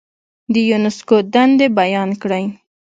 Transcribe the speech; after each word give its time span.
د 0.53 0.55
یونسکو 0.69 1.17
دندې 1.33 1.67
بیان 1.79 2.09
کړئ. 2.21 2.45